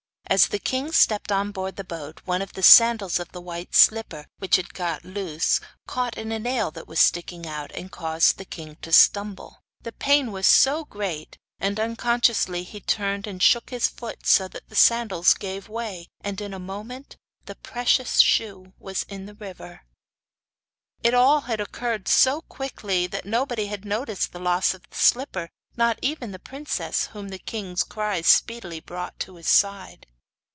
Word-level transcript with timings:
As 0.27 0.47
the 0.47 0.59
king 0.59 0.93
stepped 0.93 1.29
on 1.29 1.51
board 1.51 1.75
the 1.75 1.83
boat 1.83 2.21
one 2.23 2.41
of 2.41 2.53
the 2.53 2.63
sandals 2.63 3.19
of 3.19 3.33
the 3.33 3.41
white 3.41 3.75
slipper, 3.75 4.27
which 4.37 4.55
had 4.55 4.73
got 4.73 5.03
loose, 5.03 5.59
caught 5.87 6.17
in 6.17 6.31
a 6.31 6.39
nail 6.39 6.71
that 6.71 6.87
was 6.87 7.01
sticking 7.01 7.45
out, 7.45 7.69
and 7.73 7.91
caused 7.91 8.37
the 8.37 8.45
king 8.45 8.77
to 8.77 8.93
stumble. 8.93 9.61
The 9.81 9.91
pain 9.91 10.31
was 10.31 10.65
great, 10.89 11.37
and 11.59 11.77
unconsciously 11.77 12.63
he 12.63 12.79
turned 12.79 13.27
and 13.27 13.43
shook 13.43 13.71
his 13.71 13.89
foot, 13.89 14.25
so 14.25 14.47
that 14.47 14.69
the 14.69 14.75
sandals 14.77 15.33
gave 15.33 15.67
way, 15.67 16.07
and 16.21 16.39
in 16.39 16.53
a 16.53 16.59
moment 16.59 17.17
the 17.43 17.55
precious 17.55 18.21
shoe 18.21 18.71
was 18.79 19.03
in 19.09 19.25
the 19.25 19.35
river. 19.35 19.81
It 21.03 21.07
had 21.07 21.13
all 21.15 21.43
occurred 21.51 22.07
so 22.07 22.39
quickly 22.43 23.05
that 23.05 23.25
nobody 23.25 23.65
had 23.67 23.83
noticed 23.83 24.31
the 24.31 24.39
loss 24.39 24.73
of 24.73 24.89
the 24.89 24.95
slipper, 24.97 25.49
not 25.75 25.99
even 26.01 26.31
the 26.31 26.39
princess, 26.39 27.07
whom 27.07 27.27
the 27.27 27.37
king's 27.37 27.83
cries 27.83 28.27
speedily 28.27 28.79
brought 28.79 29.19
to 29.19 29.35
his 29.35 29.49
side. 29.49 30.07